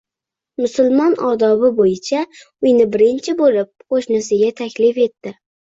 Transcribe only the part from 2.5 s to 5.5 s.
uyini birinchi boʻlib qoʻshnisiga taklif etdi